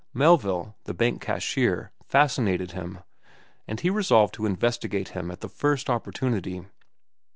[0.15, 3.01] Melville, the bank cashier, fascinated him,
[3.67, 6.65] and he resolved to investigate him at the first opportunity.